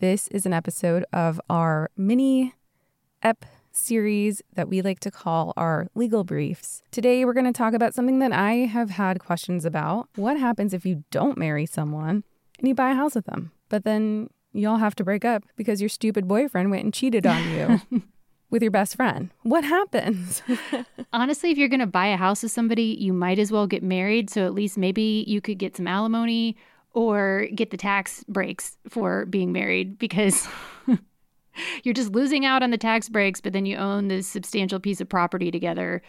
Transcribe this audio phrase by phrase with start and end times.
[0.00, 2.54] This is an episode of our mini
[3.20, 6.84] ep series that we like to call our legal briefs.
[6.92, 10.08] Today, we're going to talk about something that I have had questions about.
[10.14, 12.22] What happens if you don't marry someone
[12.60, 15.80] and you buy a house with them, but then y'all have to break up because
[15.80, 18.02] your stupid boyfriend went and cheated on you
[18.50, 19.30] with your best friend?
[19.42, 20.42] What happens?
[21.12, 23.82] Honestly, if you're going to buy a house with somebody, you might as well get
[23.82, 24.30] married.
[24.30, 26.56] So at least maybe you could get some alimony
[26.98, 30.48] or get the tax breaks for being married because
[31.84, 35.00] you're just losing out on the tax breaks, but then you own this substantial piece
[35.00, 36.02] of property together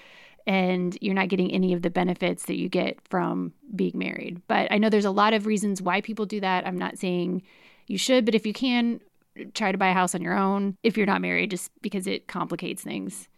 [0.48, 4.42] and you're not getting any of the benefits that you get from being married.
[4.48, 6.66] But I know there's a lot of reasons why people do that.
[6.66, 7.44] I'm not saying
[7.86, 9.00] you should, but if you can,
[9.54, 12.28] try to buy a house on your own if you're not married, just because it
[12.28, 13.30] complicates things.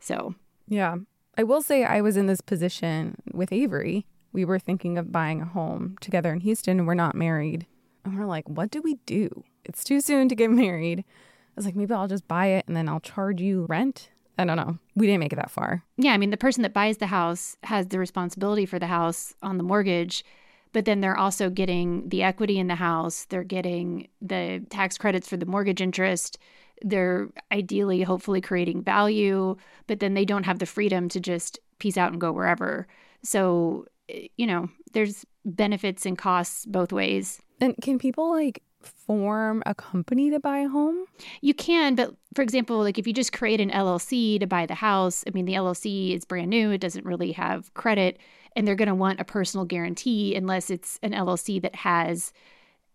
[0.00, 0.34] So,
[0.68, 0.96] Yeah.
[1.38, 4.06] I will say I was in this position with Avery.
[4.34, 7.66] We were thinking of buying a home together in Houston and we're not married.
[8.04, 9.44] And we're like, what do we do?
[9.64, 11.00] It's too soon to get married.
[11.00, 14.10] I was like, maybe I'll just buy it and then I'll charge you rent.
[14.36, 14.78] I don't know.
[14.96, 15.84] We didn't make it that far.
[15.96, 19.32] yeah, I mean, the person that buys the house has the responsibility for the house
[19.40, 20.24] on the mortgage,
[20.72, 25.28] but then they're also getting the equity in the house, they're getting the tax credits
[25.28, 26.36] for the mortgage interest.
[26.82, 29.56] They're ideally, hopefully, creating value,
[29.86, 32.88] but then they don't have the freedom to just peace out and go wherever.
[33.22, 37.40] So, Eh, you know, there's benefits and costs both ways.
[37.60, 41.06] And can people like form a company to buy a home?
[41.40, 44.74] You can, but for example, like if you just create an LLC to buy the
[44.74, 48.18] house, I mean, the LLC is brand new, it doesn't really have credit,
[48.56, 52.32] and they're going to want a personal guarantee unless it's an LLC that has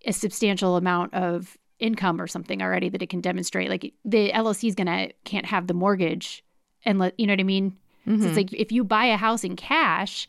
[0.06, 3.69] a substantial amount of income or something already that it can demonstrate.
[3.69, 6.44] Like the LLC is going to can't have the mortgage
[6.86, 7.78] and let you know what I mean?
[8.06, 8.36] So it's mm-hmm.
[8.36, 10.28] like if you buy a house in cash,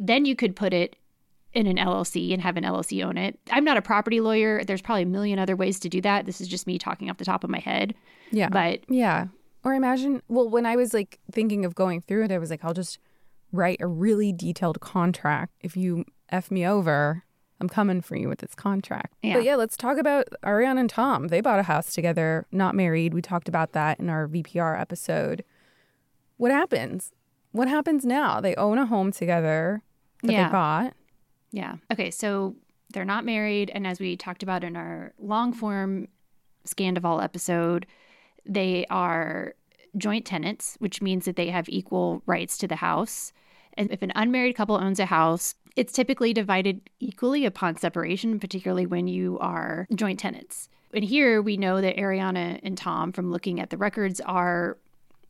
[0.00, 0.96] then you could put it
[1.52, 3.38] in an LLC and have an LLC own it.
[3.50, 4.64] I'm not a property lawyer.
[4.64, 6.26] There's probably a million other ways to do that.
[6.26, 7.94] This is just me talking off the top of my head.
[8.30, 8.48] Yeah.
[8.48, 9.28] But Yeah.
[9.62, 12.64] Or imagine, well, when I was like thinking of going through it, I was like,
[12.64, 12.98] I'll just
[13.52, 15.52] write a really detailed contract.
[15.60, 17.24] If you F me over,
[17.60, 19.12] I'm coming for you with this contract.
[19.22, 19.34] Yeah.
[19.34, 21.28] But yeah, let's talk about Ariana and Tom.
[21.28, 23.12] They bought a house together, not married.
[23.12, 25.44] We talked about that in our VPR episode.
[26.38, 27.12] What happens?
[27.52, 28.40] What happens now?
[28.40, 29.82] They own a home together
[30.22, 30.48] that Yeah.
[30.48, 30.94] they bought.
[31.52, 31.76] Yeah.
[31.92, 32.10] Okay.
[32.10, 32.56] So
[32.92, 33.70] they're not married.
[33.74, 36.08] And as we talked about in our long form
[36.66, 37.86] Scandoval episode,
[38.46, 39.54] they are
[39.96, 43.32] joint tenants, which means that they have equal rights to the house.
[43.74, 48.86] And if an unmarried couple owns a house, it's typically divided equally upon separation, particularly
[48.86, 50.68] when you are joint tenants.
[50.92, 54.76] And here we know that Ariana and Tom, from looking at the records, are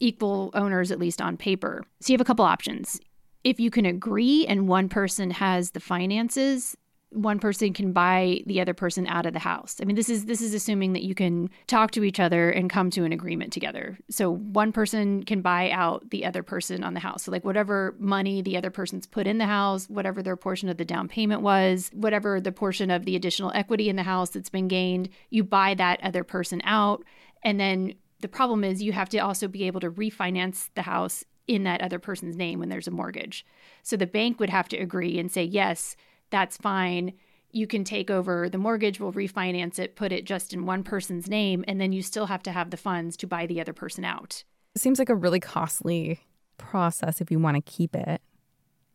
[0.00, 1.84] equal owners, at least on paper.
[2.00, 2.98] So you have a couple options
[3.44, 6.76] if you can agree and one person has the finances
[7.12, 9.76] one person can buy the other person out of the house.
[9.82, 12.70] I mean, this is this is assuming that you can talk to each other and
[12.70, 13.98] come to an agreement together.
[14.10, 17.24] So one person can buy out the other person on the house.
[17.24, 20.76] So like whatever money the other person's put in the house, whatever their portion of
[20.76, 24.50] the down payment was, whatever the portion of the additional equity in the house that's
[24.50, 27.02] been gained, you buy that other person out
[27.42, 31.24] and then The problem is you have to also be able to refinance the house
[31.50, 33.44] in that other person's name when there's a mortgage.
[33.82, 35.96] So the bank would have to agree and say, yes,
[36.30, 37.12] that's fine.
[37.50, 41.28] You can take over the mortgage, we'll refinance it, put it just in one person's
[41.28, 44.04] name, and then you still have to have the funds to buy the other person
[44.04, 44.44] out.
[44.76, 46.20] It seems like a really costly
[46.56, 48.22] process if you want to keep it.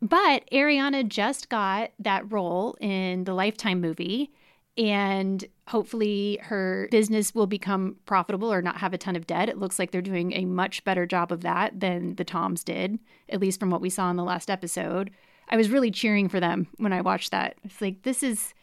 [0.01, 4.31] But Ariana just got that role in the Lifetime movie,
[4.77, 9.50] and hopefully her business will become profitable or not have a ton of debt.
[9.50, 13.00] It looks like they're doing a much better job of that than the Toms did,
[13.30, 15.12] at least from what we saw in the last episode.
[15.50, 17.56] I was really cheering for them when I watched that.
[17.63, 18.54] It's like, this is,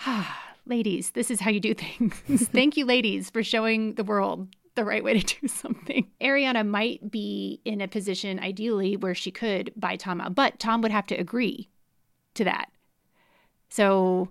[0.00, 2.48] ah, ladies, this is how you do things.
[2.48, 6.10] Thank you, ladies, for showing the world the right way to do something.
[6.20, 10.82] Ariana might be in a position, ideally, where she could buy Tom out, but Tom
[10.82, 11.70] would have to agree
[12.34, 12.66] to that.
[13.68, 14.28] So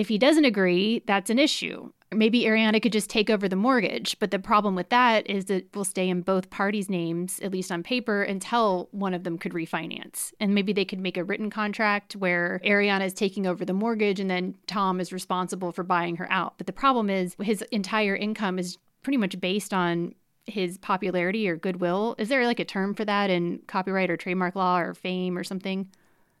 [0.00, 1.92] if he doesn't agree, that's an issue.
[2.10, 5.68] Maybe Ariana could just take over the mortgage, but the problem with that is it
[5.76, 9.52] will stay in both parties' names, at least on paper, until one of them could
[9.52, 10.32] refinance.
[10.40, 14.18] And maybe they could make a written contract where Ariana is taking over the mortgage
[14.18, 16.54] and then Tom is responsible for buying her out.
[16.56, 20.14] But the problem is his entire income is pretty much based on
[20.46, 22.14] his popularity or goodwill.
[22.16, 25.44] Is there like a term for that in copyright or trademark law or fame or
[25.44, 25.90] something?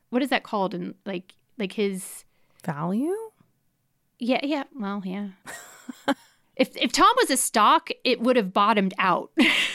[0.08, 2.24] What is that called in like like his
[2.64, 3.29] Value?
[4.20, 4.64] Yeah, yeah.
[4.78, 5.28] Well, yeah.
[6.56, 9.32] if if Tom was a stock, it would have bottomed out.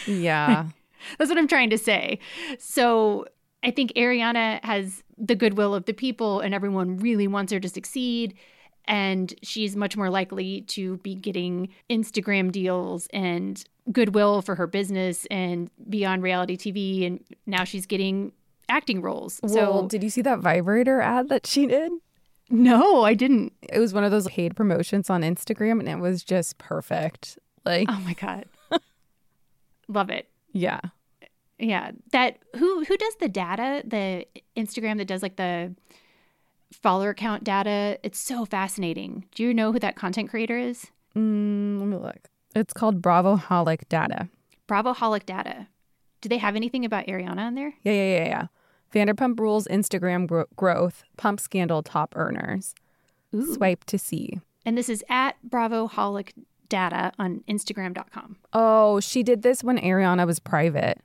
[0.07, 0.67] Yeah.
[1.17, 2.19] That's what I'm trying to say.
[2.57, 3.25] So
[3.63, 7.69] I think Ariana has the goodwill of the people, and everyone really wants her to
[7.69, 8.35] succeed.
[8.87, 15.25] And she's much more likely to be getting Instagram deals and goodwill for her business
[15.31, 17.07] and be on reality TV.
[17.07, 18.31] And now she's getting
[18.69, 19.39] acting roles.
[19.41, 21.91] well, so, did you see that vibrator ad that she did?
[22.49, 23.53] No, I didn't.
[23.61, 27.37] It was one of those paid promotions on Instagram and it was just perfect.
[27.65, 28.45] Like, Oh my God.
[29.87, 30.29] Love it.
[30.51, 30.79] yeah.
[31.57, 33.81] Yeah, that who who does the data?
[33.85, 34.25] The
[34.57, 35.73] Instagram that does like the
[36.73, 37.97] follower count data.
[38.03, 39.23] It's so fascinating.
[39.33, 40.87] Do you know who that content creator is?
[41.15, 42.27] Mm, let me look.
[42.55, 44.27] It's called Bravo Holic Data.
[44.67, 45.67] Bravo Holic Data.
[46.19, 47.73] Do they have anything about Ariana on there?
[47.83, 48.47] Yeah, yeah, yeah, yeah.
[48.93, 52.73] Vanderpump Rules Instagram gro- growth, pump scandal top earners.
[53.53, 54.39] Swipe to see.
[54.65, 56.31] And this is at Bravo Holic
[56.69, 58.37] Data on Instagram.com.
[58.53, 60.99] Oh, she did this when Ariana was private.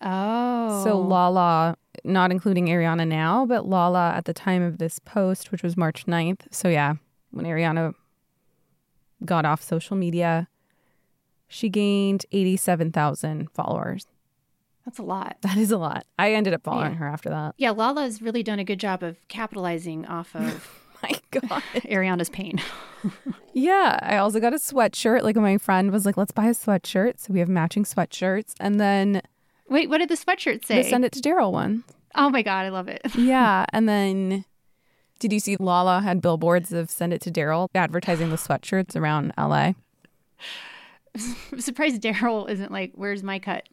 [0.00, 5.50] Oh, So Lala, not including Ariana now, but Lala at the time of this post,
[5.52, 6.42] which was March 9th.
[6.50, 6.94] So yeah,
[7.30, 7.94] when Ariana
[9.24, 10.48] got off social media,
[11.48, 14.06] she gained 87,000 followers.
[14.88, 15.36] That's a lot.
[15.42, 16.04] That is a lot.
[16.18, 16.98] I ended up following Yeah.
[16.98, 17.54] her after that.
[17.58, 21.62] Yeah, Lala's really done a good job of capitalizing off of My God.
[21.86, 22.60] Ariana's pain.
[23.52, 23.98] Yeah.
[24.02, 25.22] I also got a sweatshirt.
[25.22, 27.18] Like my friend was like, let's buy a sweatshirt.
[27.18, 28.54] So we have matching sweatshirts.
[28.60, 29.20] And then
[29.68, 30.82] Wait, what did the sweatshirt say?
[30.88, 31.82] send it to Daryl one.
[32.14, 33.02] oh my god, I love it.
[33.16, 33.66] Yeah.
[33.72, 34.44] And then
[35.18, 39.32] did you see Lala had billboards of send it to Daryl advertising the sweatshirts around
[39.36, 39.72] LA?
[41.52, 43.68] I'm surprised Daryl isn't like, "Where's my cut?"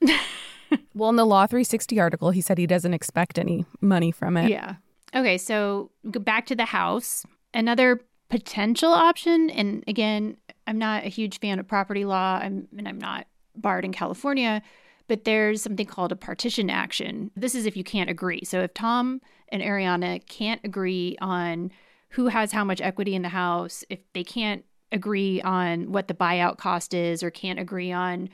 [0.95, 4.49] Well, in the Law 360 article, he said he doesn't expect any money from it.
[4.49, 4.75] Yeah.
[5.13, 7.25] Okay, so back to the house.
[7.53, 12.87] Another potential option, and again, I'm not a huge fan of property law, I'm, and
[12.87, 14.61] I'm not barred in California,
[15.07, 17.31] but there's something called a partition action.
[17.35, 18.43] This is if you can't agree.
[18.43, 21.71] So if Tom and Ariana can't agree on
[22.09, 26.13] who has how much equity in the house, if they can't agree on what the
[26.13, 28.29] buyout cost is, or can't agree on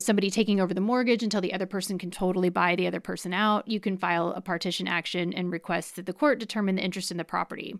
[0.00, 3.34] somebody taking over the mortgage until the other person can totally buy the other person
[3.34, 7.10] out, you can file a partition action and request that the court determine the interest
[7.10, 7.76] in the property.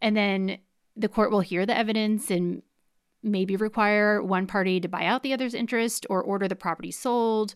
[0.00, 0.58] And then
[0.96, 2.62] the court will hear the evidence and
[3.22, 7.54] maybe require one party to buy out the other's interest or order the property sold.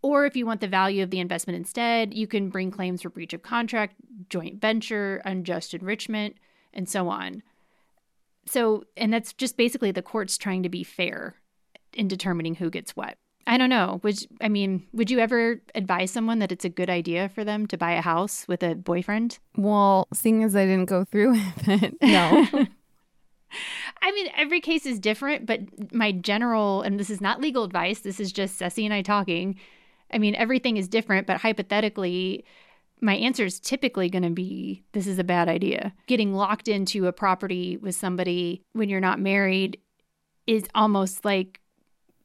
[0.00, 3.10] Or if you want the value of the investment instead, you can bring claims for
[3.10, 3.94] breach of contract,
[4.30, 6.36] joint venture, unjust enrichment,
[6.72, 7.42] and so on.
[8.46, 11.36] So, and that's just basically the courts trying to be fair
[11.94, 13.16] in determining who gets what.
[13.46, 14.00] I don't know.
[14.04, 17.66] Would I mean, would you ever advise someone that it's a good idea for them
[17.68, 19.38] to buy a house with a boyfriend?
[19.56, 22.46] Well, seeing as I didn't go through with it, no.
[24.02, 28.00] I mean, every case is different, but my general, and this is not legal advice,
[28.00, 29.58] this is just Cesie and I talking.
[30.12, 32.44] I mean, everything is different, but hypothetically,
[33.00, 35.92] my answer is typically going to be this is a bad idea.
[36.06, 39.78] Getting locked into a property with somebody when you're not married
[40.46, 41.60] is almost like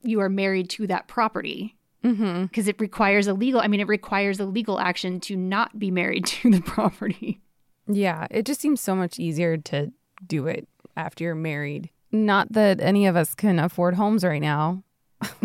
[0.08, 2.44] you are married to that property mm-hmm.
[2.44, 5.92] because it requires a legal, I mean, it requires a legal action to not be
[5.92, 7.42] married to the property.
[7.88, 9.92] Yeah, it just seems so much easier to
[10.26, 11.90] do it after you're married.
[12.12, 14.84] Not that any of us can afford homes right now.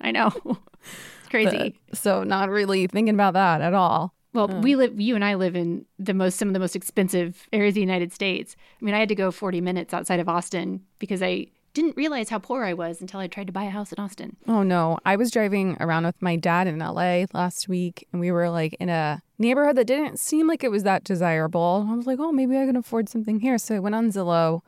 [0.00, 0.32] I know.
[0.44, 1.76] It's crazy.
[1.88, 4.14] But- so not really thinking about that at all.
[4.32, 5.00] Well, we live.
[5.00, 7.80] You and I live in the most some of the most expensive areas of the
[7.80, 8.54] United States.
[8.80, 12.28] I mean, I had to go 40 minutes outside of Austin because I didn't realize
[12.30, 14.36] how poor I was until I tried to buy a house in Austin.
[14.48, 18.30] Oh no, I was driving around with my dad in LA last week and we
[18.32, 21.86] were like in a neighborhood that didn't seem like it was that desirable.
[21.90, 24.62] I was like, "Oh, maybe I can afford something here." So I went on Zillow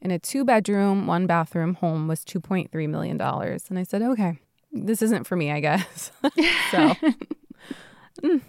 [0.00, 3.66] and a two bedroom, one bathroom home was 2.3 million dollars.
[3.68, 4.38] And I said, "Okay,
[4.72, 6.12] this isn't for me, I guess."
[6.70, 6.94] so,
[8.22, 8.40] mm.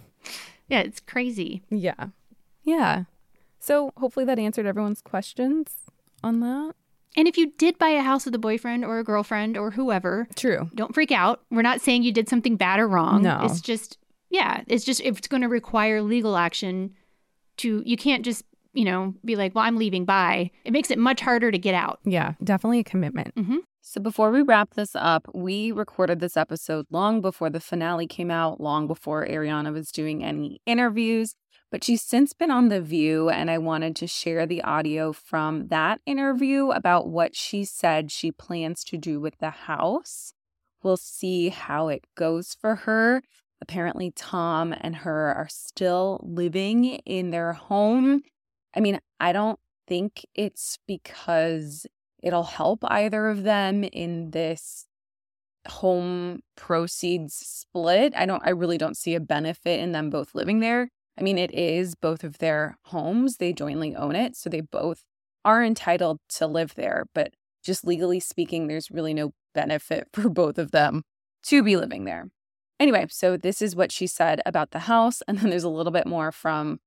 [0.68, 1.62] Yeah, it's crazy.
[1.70, 2.06] yeah.
[2.62, 3.04] Yeah.
[3.60, 5.72] So, hopefully that answered everyone's questions
[6.22, 6.74] on that.
[7.16, 10.28] And if you did buy a house with a boyfriend or a girlfriend or whoever,
[10.36, 10.70] True.
[10.74, 11.40] don't freak out.
[11.50, 13.22] We're not saying you did something bad or wrong.
[13.22, 13.40] No.
[13.42, 13.98] It's just,
[14.30, 16.92] yeah, it's just, if it's going to require legal action
[17.58, 18.44] to, you can't just,
[18.74, 20.50] you know, be like, well, I'm leaving, bye.
[20.64, 22.00] It makes it much harder to get out.
[22.04, 23.34] Yeah, definitely a commitment.
[23.34, 23.58] Mm-hmm.
[23.80, 28.32] So before we wrap this up, we recorded this episode long before the finale came
[28.32, 31.36] out, long before Ariana was doing any interviews.
[31.70, 35.68] But she's since been on The View, and I wanted to share the audio from
[35.68, 40.32] that interview about what she said she plans to do with the house.
[40.82, 43.22] We'll see how it goes for her.
[43.60, 48.22] Apparently, Tom and her are still living in their home.
[48.74, 49.58] I mean, I don't
[49.88, 51.86] think it's because
[52.22, 54.86] it'll help either of them in this
[55.68, 58.12] home proceeds split.
[58.16, 60.90] I don't I really don't see a benefit in them both living there.
[61.18, 63.36] I mean, it is both of their homes.
[63.36, 65.02] They jointly own it, so they both
[65.44, 70.58] are entitled to live there, but just legally speaking, there's really no benefit for both
[70.58, 71.02] of them
[71.44, 72.28] to be living there.
[72.78, 75.92] Anyway, so this is what she said about the house, and then there's a little
[75.92, 76.78] bit more from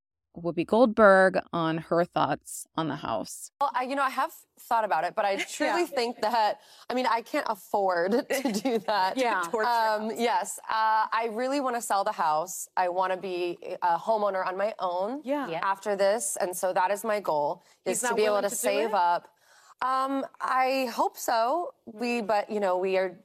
[0.41, 3.51] Whoopi Goldberg on her thoughts on the house.
[3.61, 6.93] Well, I, you know, I have thought about it, but I truly think that, I
[6.93, 9.17] mean, I can't afford to do that.
[9.17, 9.43] Yeah.
[9.53, 10.59] Um, yes.
[10.69, 12.67] Uh, I really want to sell the house.
[12.77, 15.47] I want to be a homeowner on my own Yeah.
[15.49, 15.59] Yeah.
[15.63, 16.37] after this.
[16.39, 18.93] And so that is my goal, is He's to be able to, to save it?
[18.93, 19.27] up.
[19.81, 21.73] Um, I hope so.
[21.85, 23.17] We, but, you know, we are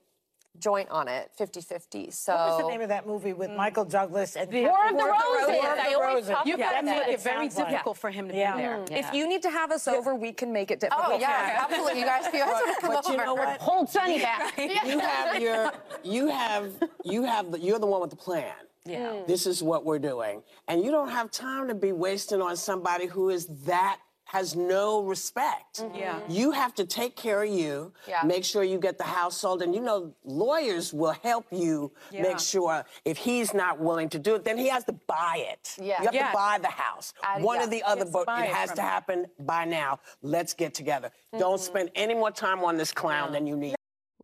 [0.58, 2.12] joint on it, 50-50.
[2.12, 2.32] So.
[2.34, 5.48] What was the name of that movie with Michael Douglas and War of the Roses.
[5.48, 6.28] War of I the always Roses.
[6.30, 6.98] talk You about gotta that.
[6.98, 8.56] make It it very sounds like- difficult for him to Yeah.
[8.56, 8.76] be there.
[8.78, 8.90] Mm.
[9.08, 11.06] If you need to have us over, we can make it difficult.
[11.08, 12.00] Oh, yeah, absolutely.
[12.00, 13.12] You guys, you guys want to come But over.
[13.18, 13.60] you know what?
[13.60, 14.56] Hold Sonny back.
[14.86, 16.70] you have your you have
[17.04, 18.52] you have the, you're the one with the plan
[18.84, 19.22] Yeah.
[19.26, 23.06] this is what we're doing and you don't have time to be wasting on somebody
[23.06, 26.20] who is that has no respect Yeah.
[26.28, 28.22] you have to take care of you Yeah.
[28.24, 32.22] make sure you get the house sold and you know lawyers will help you Yeah.
[32.22, 35.76] make sure if he's not willing to do it then he has to buy it
[35.78, 36.00] Yeah.
[36.00, 36.28] you have Yeah.
[36.28, 37.64] to buy the house Uh, one yeah.
[37.64, 38.88] or the other He but it it has from to him.
[38.88, 43.46] happen by now let's get together don't spend any more time on this clown than
[43.46, 43.74] you need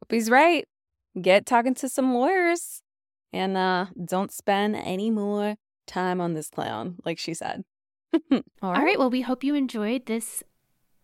[0.03, 0.65] Whoopi's right.
[1.21, 2.83] Get talking to some lawyers
[3.33, 7.65] and uh don't spend any more time on this clown, like she said.
[8.13, 8.99] All All right.
[8.99, 10.43] Well, we hope you enjoyed this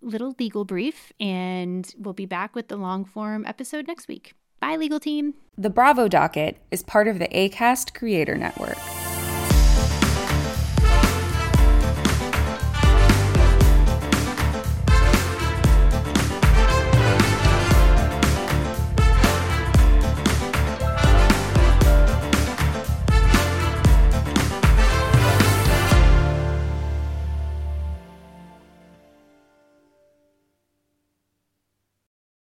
[0.01, 4.35] little legal brief, and we'll be back with the long form episode next week.
[4.61, 5.35] Bye, legal team.
[5.57, 8.79] The Bravo Docket is part of the ACAST Creator Network.